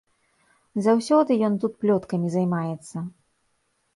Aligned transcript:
Заўсёды 0.85 1.37
ён 1.49 1.59
тут 1.65 1.77
плёткамі 1.83 2.27
займаецца. 2.39 2.97